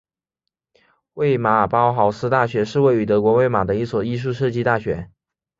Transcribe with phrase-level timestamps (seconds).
[1.13, 5.11] 魏玛包豪斯大学是位于德国魏玛的一所艺术设计大学。